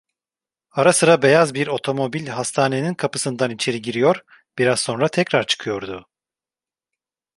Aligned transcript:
Ara 0.71 0.93
sıra 0.93 1.21
beyaz 1.21 1.53
bir 1.53 1.67
otomobil 1.67 2.27
hastanenin 2.27 2.93
kapısından 2.93 3.51
içeri 3.51 3.81
giriyor, 3.81 4.23
biraz 4.57 4.79
sonra 4.79 5.07
tekrar 5.07 5.47
çıkıyordu. 5.47 6.07